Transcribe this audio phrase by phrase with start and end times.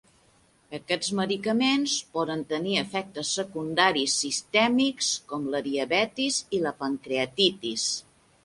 [0.75, 7.89] Aquests medicaments poden tenir efectes secundaris sistèmics com la diabetis i la pancreatitis.